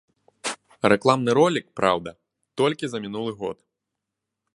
Рэкламны 0.93 1.35
ролік, 1.39 1.67
праўда, 1.79 2.11
толькі 2.61 2.85
за 2.93 2.97
мінулы 3.05 3.31
год. 3.43 3.57